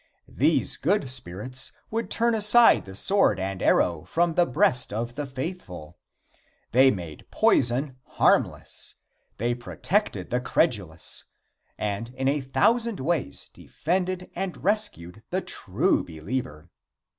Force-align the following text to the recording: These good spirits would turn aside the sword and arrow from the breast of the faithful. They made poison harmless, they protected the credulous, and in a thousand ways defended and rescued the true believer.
These 0.33 0.77
good 0.77 1.07
spirits 1.07 1.73
would 1.91 2.09
turn 2.09 2.33
aside 2.33 2.85
the 2.85 2.95
sword 2.95 3.39
and 3.39 3.61
arrow 3.61 4.01
from 4.03 4.33
the 4.33 4.47
breast 4.47 4.91
of 4.91 5.13
the 5.13 5.27
faithful. 5.27 5.95
They 6.71 6.89
made 6.89 7.27
poison 7.29 7.97
harmless, 8.05 8.95
they 9.37 9.53
protected 9.53 10.31
the 10.31 10.41
credulous, 10.41 11.25
and 11.77 12.09
in 12.15 12.27
a 12.27 12.41
thousand 12.41 12.99
ways 12.99 13.47
defended 13.53 14.31
and 14.33 14.63
rescued 14.63 15.21
the 15.29 15.41
true 15.41 16.03
believer. 16.03 16.71